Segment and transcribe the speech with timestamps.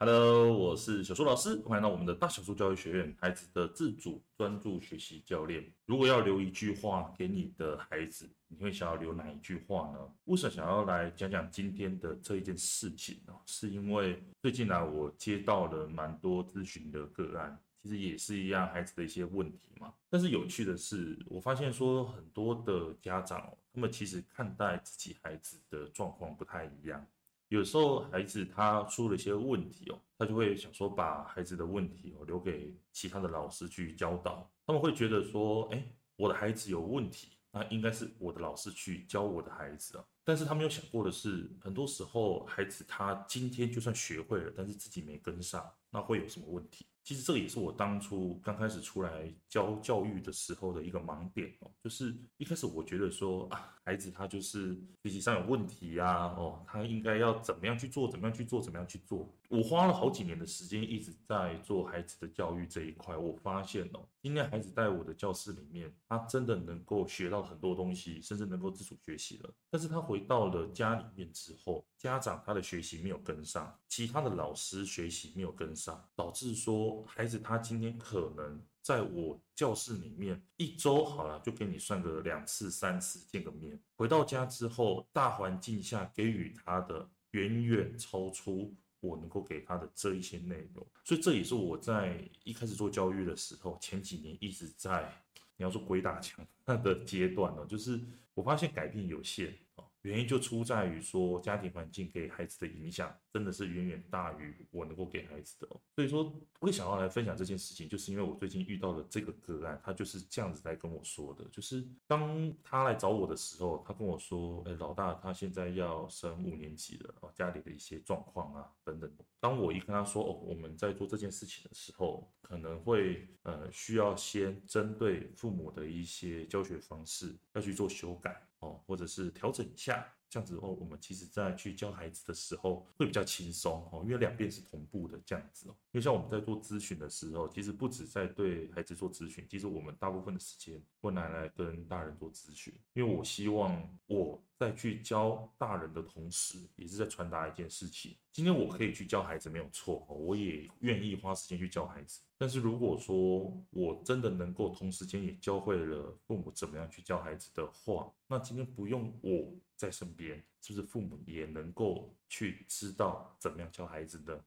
[0.00, 5.68] Hello，我是小树老师，欢迎到我们的大小树教育学院，孩子的自主专注学习教练。
[5.86, 9.98] 如果要留一句话给你的孩子，你会想要留哪一句话呢？
[10.26, 13.34] 为什么想要来讲讲今天的这一件事情呢？
[13.46, 19.92] 是因为最近来我接到了蛮多咨询的个案，其实也是一样孩子的一些问题嘛。
[20.08, 27.04] 但是有趣的是，我发现说很多的家长，他们其实看待自己孩子的状况不太一样。
[27.48, 34.50] 有时候孩子他出了一些问题哦，他就会想说把孩子的问题哦留给其他的老师去教导。
[34.66, 35.82] 他们会觉得说，哎，
[36.16, 40.04] 我的孩子有问题，那应该是我的老师去教我的孩子啊。
[40.24, 46.86] 但是他没有想过的是，很多时候孩子他今天就算学会了，但是自己没跟上，那会有什么问题？
[47.08, 59.34] 其实这个也是我当初刚开始出来教教育的时候的一个盲点哦，就是一开始我觉得说啊，孩子他就是学习上有问题呀，哦，他应该要怎么样去做，怎么样去做，怎么样去做。
[59.48, 69.50] 我花了好几年的时间一直在做孩子的教育这一块，我发现哦，今天孩子在我的教室里面，他真的能够学到很多东西，甚至能够自主学习了。
[69.70, 95.10] 但是他回到了家里面之后，家长他的学习没有跟上，其他的老师学习没有跟上，导致说孩子他今天可能在我教室里面一周好了，就给你算个两次三次见个面，回到家之后，大环境下给予他的远远超出我能够给他的这一些内容，所以这也是我在一开始做教育的时候，前几年一直在
[95.56, 98.00] 你要说鬼打墙那个阶段呢，就是
[98.34, 99.56] 我发现改变有限。
[100.02, 105.68] 原因就出在于说，家庭环境给孩子的影响真的是远远大于我能够给孩子的。
[105.96, 106.24] 所以说，
[106.60, 111.44] 我会想要来分享这件事情，就是因为我最近遇到的这个个案，他就是这样子来跟我说的。
[111.50, 119.10] 就是当他来找我的时候，他跟我说：“哎，老大，他现在要升五年级了哦，家里的一些状况啊等等。”
[119.40, 135.74] 当我一跟他说：“哦，我们在做这件事情的时候，可能会呃需要先针对父母的一些教学方式要去做修改。”哦，或者是调整一下，这样子哦，我们其实在去教孩子的时候会比较轻松哦，因为两边是同步的这样子哦。
[135.92, 148.16] 因为像我们在做咨询的时候，其实不止在对孩子做咨询，其实我们大部分的时间会拿来跟大人做咨询，因为我希望我在去教大人的同时，也是在传达一件事情。
[148.32, 152.20] 今天我可以去教孩子没有错哦，我也愿意花时间去教孩子。
[152.36, 164.44] 但是如果说我真的能够同时间也教会了父母怎么样去教孩子的话，那今天不用我在身边，是不是父母也能够去知道怎么样教孩子的？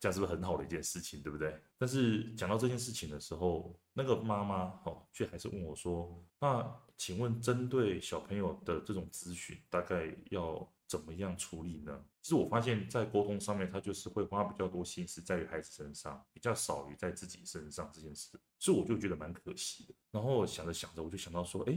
[0.00, 1.60] 这样是不是很好的一件事情，对不对？
[1.76, 19.94] 但是讲到这件事情的时候，那个妈妈哦，却还是问我说：“那请问，针对小朋友的这种咨询，大概要怎么样处理呢？”其实我发现，在沟通上面，他就是会花比较多心思在于孩子身上，比较少于在自己身上这件事，所以我就觉得蛮可惜的。
[20.12, 21.76] 然后想着想着，我就想到说：“哎，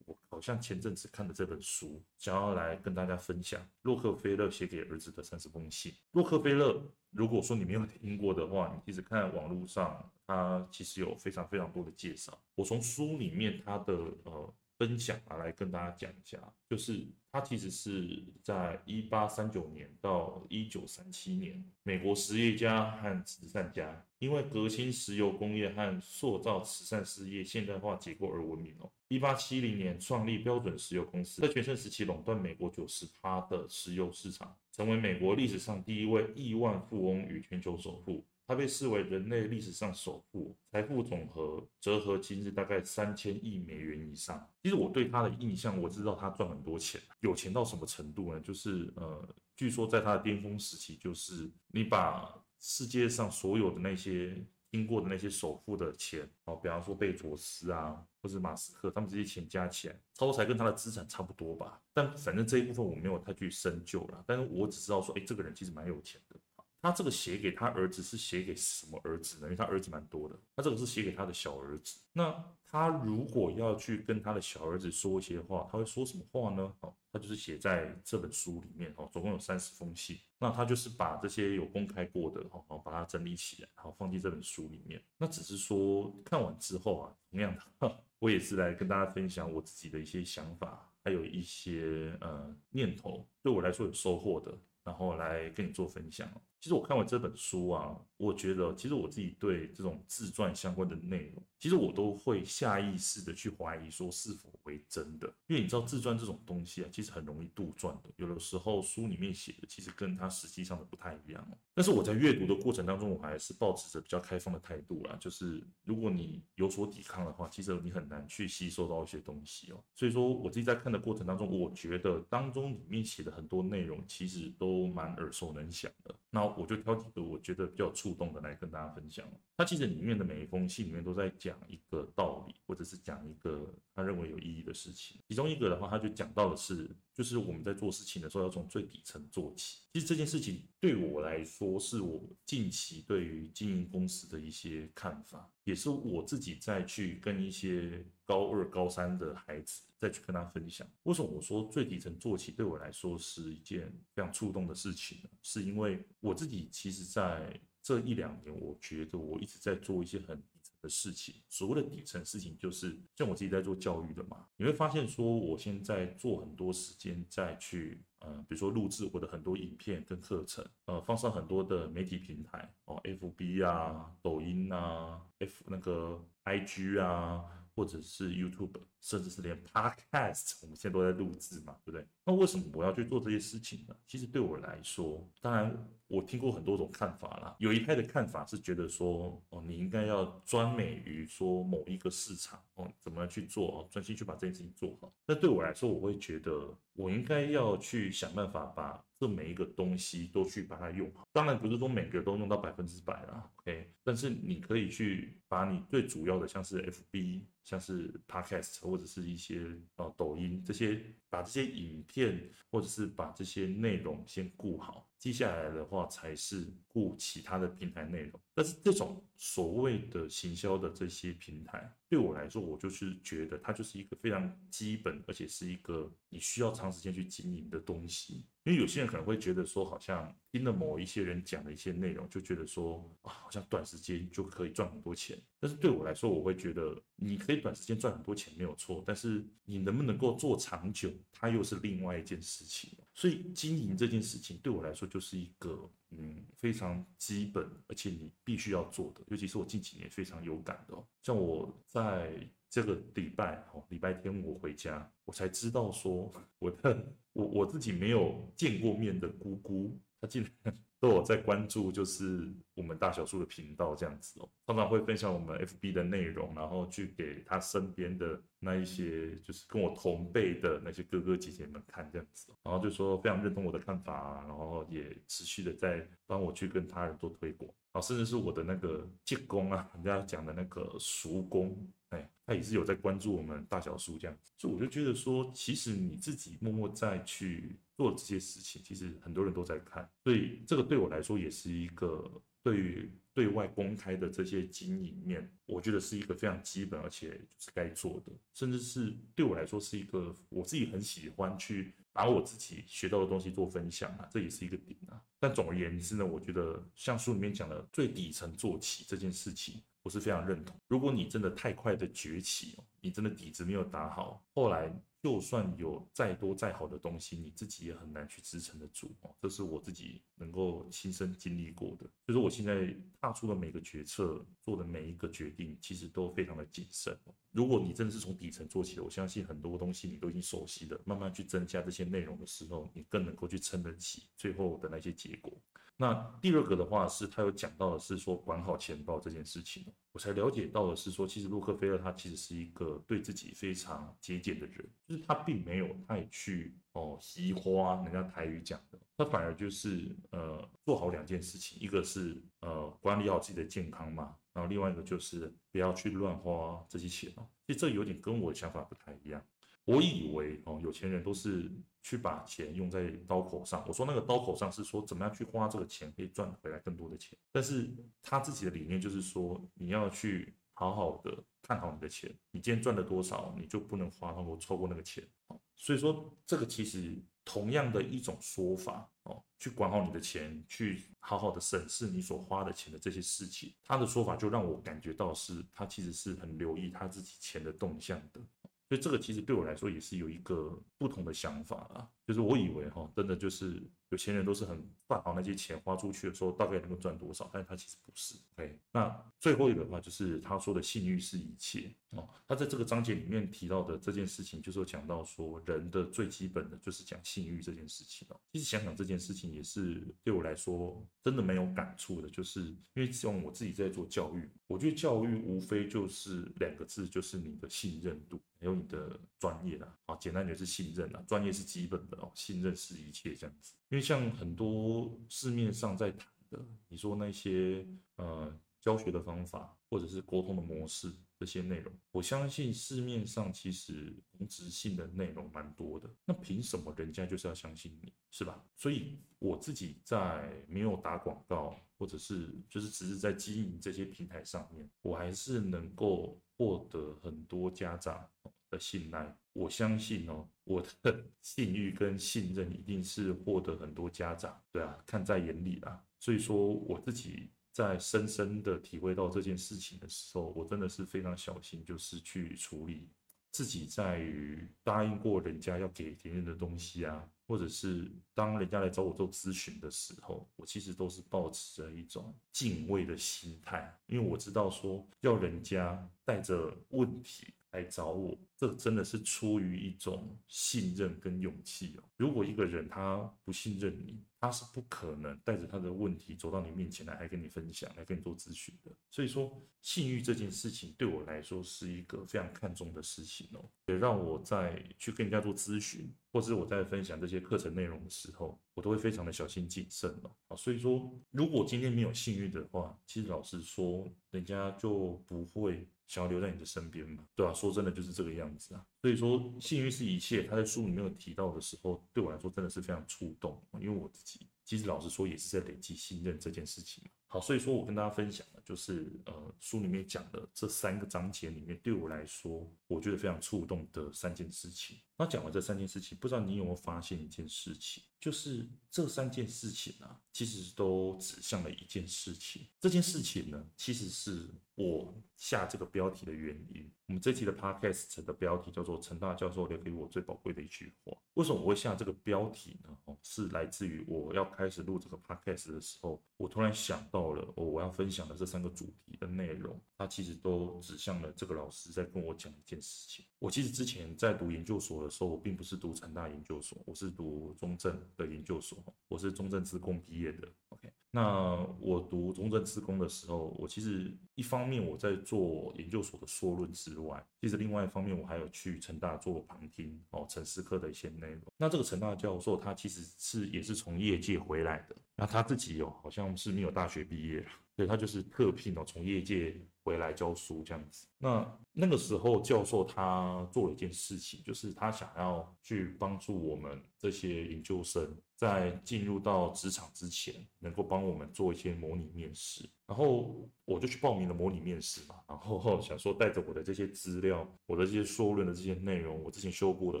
[0.38, 6.80] 好像前阵子看的这本书，想要来跟大家分享洛克菲勒写给儿子的三十封信。”洛克菲勒。
[7.10, 12.38] 如果说你没有听过的话，你其实看网络上，他其实有非常非常多的介绍。
[12.54, 13.94] 我从书里面他的
[14.24, 28.90] 呃分享啊来跟大家讲一下，就是他其实是在一八三九年到一九三七年，美国实业家和慈善家因为革新石油工业和塑造慈善事业现代化结构而闻名哦。
[29.08, 34.56] 一八七零年创立标准石油公司，在全盛时期垄断美国九十趴的石油市场。
[34.70, 44.48] 成为美国历史上第一位亿万富翁与全球首富，他被视为人类历史上首富，财富总和折合今日大概三千亿美元以上。
[44.62, 48.40] 其实我对他的印象，我知道他赚很多钱，有钱到什么程度呢？
[48.40, 58.02] 就是呃，据说在他的巅峰时期，就是你把世界上所有的那些听过的那些首富的钱，哦，比方说贝佐斯啊。
[58.20, 61.80] 或是马斯克，他们这些钱加起来，超才跟他的资产差不多吧。
[61.94, 64.24] 但反正这一部分我没有太去深究了。
[64.26, 66.34] 但是我只知道说，哎，这个人其实蛮有钱的。
[66.80, 69.46] 他这个写给他儿子是写给什么儿子呢？
[69.46, 70.38] 因为他儿子蛮多的。
[70.54, 71.98] 他这个是写给他的小儿子。
[72.12, 76.72] 那他如果要去跟他的小儿子说一些话，他会说什么话呢？
[76.80, 78.92] 哦，他就是写在这本书里面。
[78.96, 80.18] 哦，总共有三十封信。
[80.38, 85.02] 那他就是把这些有公开过的，哦，把它整理起来，然后放进这本书里面。
[85.16, 87.96] 那只是说看完之后啊，同样的。
[88.20, 96.28] 我也是来跟大家分享我自己的一些想法，还有一些呃念头，对我来说有收获的，然后来跟你做分享。
[96.60, 111.58] 其实我看完这本书啊，我觉得其实我自己对这种自传相关的内容，其实我都会下意识的去怀疑说是否为真的，因为你知道自传这种东西啊，其实很容易杜撰的，有的时候书里面写的其实跟它实际上的不太一样。
[111.74, 119.82] 但是我在阅读的过程当中，我还是抱持着比较开放的态度啦，就是如果你有所抵抗的话，其实你很难去吸收到一些东西哦。
[119.94, 126.12] 所以说我自己在看的过程当中，我觉得当中里面写的很多内容其实都蛮耳熟能详的。
[126.30, 129.26] 那我就挑几个我觉得比较触动的来跟大家分享。
[129.56, 135.20] 他其实里面的每一封信里面都在讲一个道理，或者是讲一个他认为有意义的事情。
[135.28, 139.82] 其中一个的话，他就讲到的是，就是我们在做事情的时候要从最底层做起。
[139.92, 150.88] 其实这件事情对我来说，是我近期对于经营公司的一些看法，也是我自己再去跟一些高二、高三的孩子再去跟他分享。
[151.02, 155.28] 为什么我说最底层做起对我来说是一件非常触动的事情呢？
[155.42, 160.42] 是因为我自己其实在这一两年，我觉得我一直在做一些很
[160.80, 161.34] 的事情。
[161.48, 168.02] 所谓的底层事情，就是像我自己在做教育的嘛，你会发现说，我现在做很多时间在去。
[168.20, 177.44] 呃，比如说录制我的很多影片跟课程，呃，放上很多的媒体平台哦，FB 啊、抖音啊、F 那个 IG 啊，
[177.76, 182.06] 或者是 YouTube，甚至是连 Podcast，我们现在都在录制嘛，对不对？
[182.24, 183.94] 那为什么我要去做这些事情呢？
[184.06, 195.12] 其实对我来说，当然我听过很多种看法啦，有一派的看法是觉得说，哦，你应该要专美于说某一个市场哦，怎么样去做哦，专心去把这件事情做好。
[195.26, 201.26] 那对我来说，我会觉得我应该要去想办法把这每一个东西都去把它用好。
[201.32, 203.90] 当然不是说每个都用到百分之百啦，OK？
[204.02, 207.42] 但是你可以去把你最主要的，像是 FB。
[207.68, 218.40] 像是 Podcast 或者是一些呃抖音这些，把这些影片或者是把这些内容先顾好，接下来的话才是顾其他的平台内容。
[218.54, 228.44] 但是这种所谓的行销的这些平台，对我来说，我就是觉得它就是一个非常基本，而且是一个你需要长时间去经营的东西。
[228.68, 235.40] 因为有些人可能会觉得说，好像听了某一些人讲的一些内容，就觉得说啊，好像短时间就可以赚很多钱。
[235.58, 242.90] 但是对我来说，我会觉得你可以短时间赚很多钱没有错，但是你能不能够做长久，它又是另外一件事情。
[243.14, 250.94] 所以经营这件事情对我来说就是一个嗯非常基本，而且你必须要做的，尤其是我近几年非常有感的。
[250.94, 252.32] 哦像我在
[252.70, 257.04] 这个礼拜哦，礼拜天我回家，我才知道说 我的。
[257.34, 281.88] 我我自己没有见过面的姑姑，她竟然都有在关注，就是我们大小树的频道这样子哦，常常会分享我们 FB 的内容，然后去给她身边的那一些，就是跟我同辈的那些哥哥姐姐们看这样子，然后就说非常认同我的看法啊，然后也持续的在帮我去跟他人做推广，啊，甚至是我的那个舅公啊，人家讲的那个叔公。
[282.08, 305.20] 哎，他也是有在关注我们大小树这样，所以我就觉得说，其实你自己默默在去做这些事情，其实很多人都在看，所以这个对我来说也是一个对于对外公开的这些经营面，我觉得是一个非常基本而且就是该做的，甚至是对我来说是一个我自己很喜欢去把我自己学到的东西做分享啊，这也是一个点啊。
[305.38, 309.82] 但总而言之呢，我觉得像书里面讲的最底层做起这件事情。
[310.02, 310.76] 我是非常认同。
[310.86, 314.90] 如果你真的太快的崛起哦，你真的底子没有打好，后来
[315.20, 319.34] 就算有再多再好的东西，你自己也很难去支撑得住哦。
[319.40, 322.06] 这是我自己能够亲身经历过的。
[322.26, 327.16] 就是，我现在踏出的每个决策，做的每一个决定，其实都非常的谨慎。
[327.50, 335.52] 如果你真的是从底层做起的，我相信很多东西你都已经熟悉了，慢慢去增加这些内容的时候，你更能够去撑得起最后的那些结果。
[336.00, 359.44] 那第二个的话是，他有讲到的是说管好钱包这件事情，我才了解到的是说，其实洛克菲勒他其实是一个对自己非常节俭的人，就是他并没有太去哦惜花，人家台语讲的，他反而就是呃做好两件事情，一个是呃管理好自己的健康嘛，然后另外一个就是不要去乱花这些钱哦，其实这有点跟我的想法不太一样。
[359.84, 361.68] 我以为哦，有钱人都是
[362.02, 363.84] 去把钱用在刀口上。
[363.86, 367.38] 我说那个刀口上是说怎么样去花这个钱可以赚回来更多的钱。
[367.52, 372.34] 但是他自己的理念就是说，你要去好好的看好你的钱。
[372.50, 375.26] 你今天赚了多少，你就不能花超过超过那个钱。
[375.74, 383.72] 所以说这个其实同样的一种说法哦，去管好你的钱，去好好的审视你所花的钱的这些事情。
[383.84, 388.40] 他的说法就让我感觉到是他其实是很留意他自己钱的动向的。
[388.88, 398.34] 所以这个其实对我来说也是有一个不同的想法啊，就是我以为哈，真的就是有钱人都是很算好那些钱花出去的时候大概能够赚多少，但是他其实不是。
[398.54, 408.38] OK，那最后一个的话就是他说的信誉是一切哦，他在这个章节里面提到的这件事情，就是讲到说人的最基本的就是讲信誉这件事情哦。
[408.52, 418.38] 其实想想这件事情也是对我来说真的没有感触的，就是因为像我自己在做教育，我觉得教育无非就是两个字，就是你的信任度。
[418.60, 423.74] 还有你的专业啦，啊，简单点是信任啦，专业是基本的哦，信任是一切这样子。
[423.88, 436.08] 因为像很多市面上在谈的，你说那些呃教学的方法或者是沟通的模式这些内容，我相信市面上其实同质性的内容蛮多的。
[436.24, 438.64] 那凭什么人家就是要相信你，是吧？
[438.76, 446.40] 所以我自己在没有打广告，或者是就是只是在经营这些平台上面，我还是能够。
[446.60, 448.28] 获得很多家长
[448.68, 456.00] 的信赖，我相信哦，我的 信誉跟信任一定是获得很多家长对啊看在眼里啦。
[456.20, 463.08] 所以说，我自己在深深的体会到这件事情的时候，我真的是非常小心，就是去处理
[463.50, 467.28] 自己在于答应过人家要给别人的东西啊。
[467.48, 482.04] 或者是当人家来找我做咨询的时候，我其实都是抱持着一种敬畏的心态，因为我知道说要人家带着问题来找我，这真的是出于一种信任跟勇气哦。
[482.16, 488.90] 如果一个人他不信任你，他是不可能带着他的问题走到你面前来，还跟你分享，来跟你做咨询的。
[489.10, 500.30] 所以说，信誉这件事情对我来说是一个非常看重的事情哦，也让我在去跟人家做咨询，或者我在分享这些课程内容的时候，我都会非常的小心谨慎哦。
[500.48, 507.52] 啊，所以说，如果今天没有信誉的话，其实老实说，人家就不会想要留在你的身边嘛，对吧？
[507.52, 508.86] 说真的，就是这个样子啊。
[509.00, 510.44] 所以说，信誉是一切。
[510.44, 514.37] 他在书里面有提到的时候，对我来说真的是非常触动，因为我自己
[514.68, 517.02] 其实老实说也是在累积信任这件事情。
[517.30, 524.96] 好，所以说我跟大家分享的就是呃书里面讲的这三个章节里面，对我来说我觉得非常触动的三件事情。
[525.18, 532.66] 那讲完这三件事情，不知道你有没有发现一件事情，就是这三件事情啊，其实都指向了一件事情。
[532.80, 536.88] 这件事情呢，其实是我下这个标题的原因。
[537.08, 541.12] 我们这期的 podcast 的标题叫做“陈大教授留给我最宝贵的一句话”。
[541.34, 542.96] 为什么我会下这个标题呢？
[543.06, 547.17] 哦，是来自于我要开始录这个 podcast 的时候，我突然想到。
[547.18, 553.26] 到了，我我要分享的这三个主题的内容，它其实都指向了这个老师在跟我讲一件事情。
[553.40, 560.48] 我其实之前在读研究所的时候，我并不是读成大研究所，我是读中正的研究所，我是中正职工毕业的。
[560.68, 571.42] OK，那我读中正职工的时候，我其实一方面我在做研究所的硕论之外，其实另外一方面我还有去成大做旁听哦，陈思科的一些内容。
[571.56, 574.94] 那这个成大教授他其实是也是从业界回来的。
[575.20, 577.44] 那他自己有好像是没有大学毕业，
[577.74, 581.08] 所以他就是特聘哦，从业界回来教书这样子。
[581.18, 592.64] 那那个时候教授他做了一件事情，就是他想要去帮助我们这些研究生，在进入到职场之前，能够帮我们做一些模拟面试。
[592.86, 600.00] 然后我就去报名了模拟面试嘛，然后 想说带着我的这些资料，我的这些硕论的这些内容，我之前修过的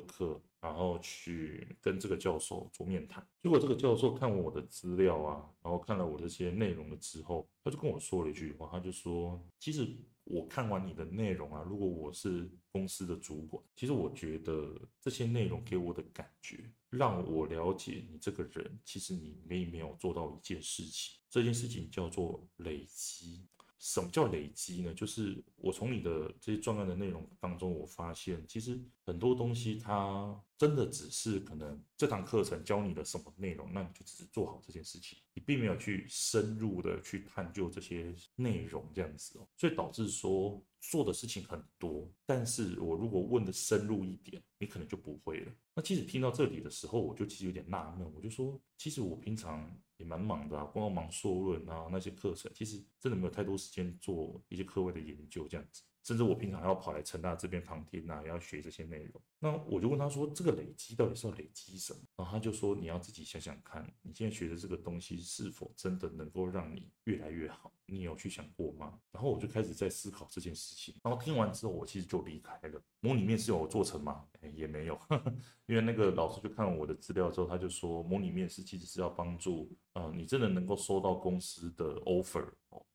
[0.02, 3.26] 课，然后去跟这个教授做面谈。
[3.42, 9.96] 结果这个教授看完我的资料啊，然后看了我这些内容了之后，他就跟我说了一句话，他就说，其实。
[10.30, 23.46] 我看完你的内容啊，如果我是公司的主管，其实我觉得这些内容给我的感觉，让我了解你这个人，其实你并没有做到一件事情，这件事情叫做累积。
[23.78, 24.92] 什么叫累积呢？
[24.92, 45.52] 就是我从你的这些专案的内容当中，我发现其实很多东西它真的只是可能这堂课程教你的什么内容，那你就只是做好这件事情，你并没有去深入的去探究这些内容这样子哦，所以导致说做的事情很多，但是我如果问的深入一点，你可能就不会了。
[45.74, 49.70] 那其实听到这里的时候，我就其实有点纳闷，我就说，其实我平常。
[49.98, 55.82] 也蛮忙的啊，光忙硕论啊那些课程，其实真的没有太多时间做一些课外的研究这样子。
[56.08, 59.20] 甚至我平常要跑来成大这边旁听啊，要学这些内容。
[59.38, 62.00] 那我就问他说，这个累积到底是要累积什么？
[62.16, 67.70] 然后他就说，你要自己想想看，你现在学的这个东西是否真的能够让你越来越好？
[67.84, 68.98] 你有去想过吗？
[69.12, 70.94] 然后我就开始在思考这件事情。
[71.04, 72.82] 然后听完之后，我其实就离开了。
[73.00, 74.24] 模拟面试有做成吗？
[74.54, 75.34] 也没有，呵呵，
[75.66, 82.48] 因为那个老师就看了我的资料之后，他就说，模拟面试其实是要帮助，呃，你真的能够收到公司的 offer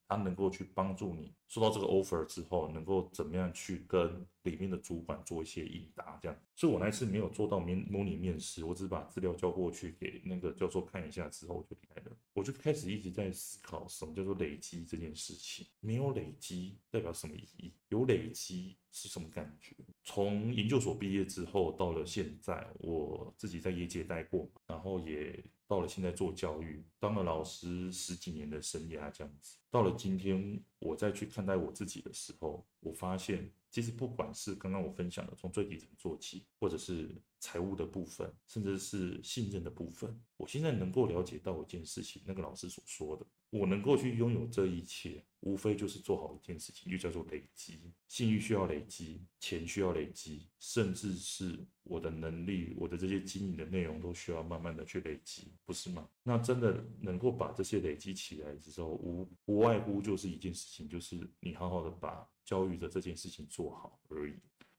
[0.07, 0.13] 他。
[0.15, 6.37] 能够去帮助你收到这个 offer 之后，能够怎么样去跟里面的主管做一些应答，这样。
[6.55, 12.17] 所以我那次没有做到面模拟面试，我只是把资料交过去给那个教授看一下之后，就离开了。
[12.33, 15.65] 我就开始一直在思考什么叫做累积这件事情。
[15.79, 17.73] 没有累积代表什么意义？
[17.89, 19.75] 有累积是什么感觉？
[20.03, 25.43] 从研究所毕业之后到了现在，我自己在业界待过，然后也。
[25.65, 29.57] 到了现在做教育，当了老师十几年的生涯，这样子。
[29.71, 47.91] 到了今天，我再去看待我自己的时候，我发现，其实不管是刚刚我分享的从最底层做起，或者是财务的部分，甚至是信任的部分，我现在能够了解到一件事情，那个老师所说的，我能够去拥有这一切，无非就是做好一件事情，就叫做累积。
[48.07, 56.07] 信誉需要累积，钱需要累积，甚至是我的能力，我的这些经营的内容都需要慢慢的去累积，不是吗？
[56.23, 64.33] 那真的能够把这些累积起来之后，无无外乎就是一件事情，就是你好好的把教育的这件事情做好而已。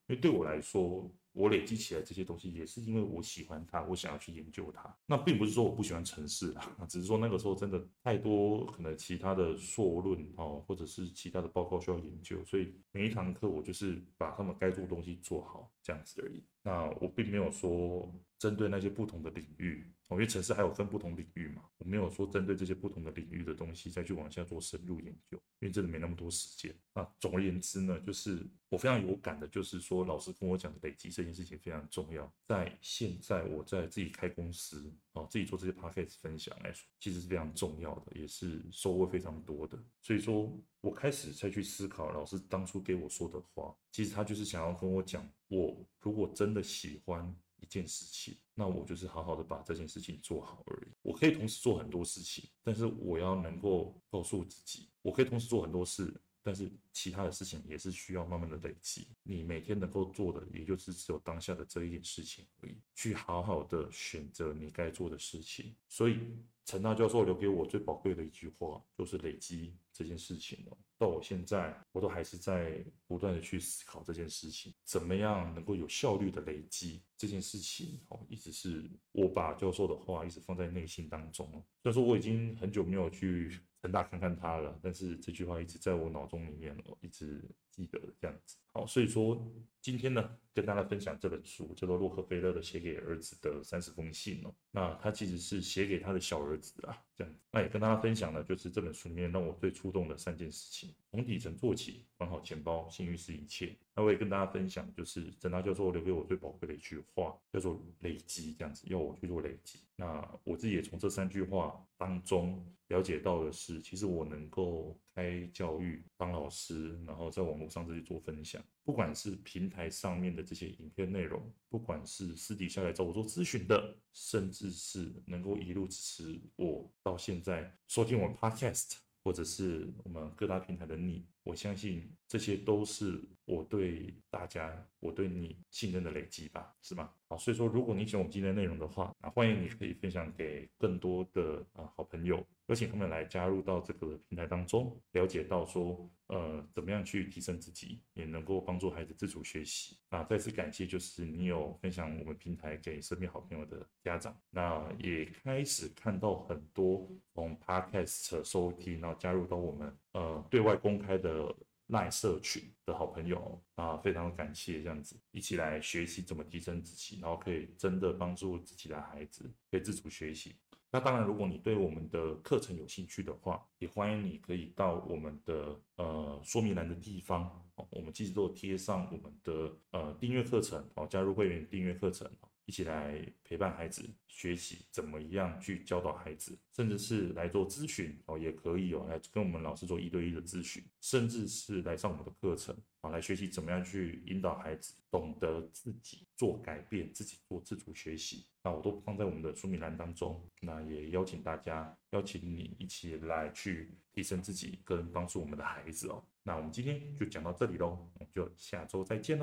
[0.07, 4.97] 因为对我来说，我累积起来这些东西，也是因为我喜欢它，我想要去研究它。
[5.05, 16.41] 那并不是说我不喜欢城市啊， 只是说那个时候真的太多可能其他的硕论哦，或者是其他的报告需要研究，所以每一堂课我就是把他们该做的东西做好这样子而已。
[16.63, 19.85] 那我并没有说针对那些不同的领域。
[20.11, 26.73] 因为城市还有分不同领域嘛，我没有说针对这些不同的领域的东西再去往下做深入研究，因为真的没那么多时间。
[26.93, 32.31] 那总而言之呢，就是我非常有感的，就是说老师跟我讲的累积这件事情非常重要。
[32.47, 39.77] 在现在我在自己开公司哦，自己做这些 podcast 分享来说，其实是非常重要的，也是收获非常多的。
[40.03, 47.35] 所以说我开始才去思考老师当初给我说的话，其实他就是想要跟我讲，我如果真的喜欢。
[47.65, 50.91] 一件事情，那我就是好好的把这件事情做好而已。
[51.01, 59.07] 我可以同时做很多事情，但是我要能够告诉自己，我可以同时做很多事，但是其他的事情也是需要慢慢的累积。
[59.23, 62.77] 你每天能够做的，也就是只有当下的这一点事情而已。
[62.93, 65.75] 去好好的选择你该做的事情。
[65.89, 66.19] 所以
[66.65, 70.77] 陈大教授留给我最宝贵的一句话，就是累积这件事情哦。
[70.97, 77.99] 到我现在，我都还是在不断的去思考这件事情，怎么样能够有效率的累积这件事情。
[78.09, 81.63] 哦，一直是我把教授的话一直放在内心当中哦。
[81.83, 88.57] 虽然说我已经很久没有去成大看看他了，但是这句话一直在我脑中里面哦，一直记得这样子。
[88.75, 89.41] 好，所以说
[89.81, 94.53] 今天呢，跟大家分享这本书，叫做洛克菲勒的写给儿子的三十封信哦。
[94.69, 97.33] 那他其实是写给他的小儿子啊，这样。
[97.53, 100.93] 那也跟大家分享的就是这本书里面让我最触动的三件事情。
[101.15, 103.73] 从底层做起，管好钱包，信誉是一切。
[103.95, 109.79] 那我也跟大家分享，就是陈大教授留给我最宝贵的一句话，叫做累积，这样子要我去做累积。
[109.95, 129.04] 那我自己也从这三句话当中了解到的是，其实我能够开教育、当老师，然后在网络上这里做分享，不管是平台上面的这些影片内容，不管是私底下来找我做咨询的，甚至是能够一路支持我到现在收听我们 Podcast。
[129.25, 137.13] 或者是我们各大平台的你，我相信这些都是我对大家、我对你信任的累积吧，是吗？
[137.27, 149.95] 好，所以说，如果你喜欢我们今天的内容的话，那欢迎你可以分享给更多的啊好朋友，邀请他们来加入到这个平台当中，了解到说，呃，怎么样去提升自己，也能够帮助孩子自主学习。
[150.09, 161.55] 啊，再次感谢，就是你有分享我们平台给身边好朋友的家长，那也开始看到很多从 Podcast 收听，然后加入到我们呃对外公开的。
[161.89, 170.55] 赖社群的好朋友啊，非常感谢这样子一起来学习怎么提升自己，然后可以真的帮助自己的孩子可以自主学习。
[170.91, 182.27] 那当然，如果你对我们的课程有兴趣的话，也欢迎你可以到我们的呃说明栏的地方，我们其实都贴上我们的呃订阅课程哦，加入会员订阅课程。
[182.65, 198.45] 一起来陪伴孩子学习怎么样去教导孩子，甚至是来做咨询哦，也可以哦，来跟我们老师做一对一的咨询，甚至是来上我们的课程啊，来学习怎么样去引导孩子懂得自己做改变，自己做自主学习。
[198.63, 206.23] 那我都放在我们的说明栏当中，那也邀请大家，邀请你一起来去提升自己跟帮助我们的孩子哦。
[206.41, 209.33] 那我们今天就讲到这里喽，我们就下周再见喽。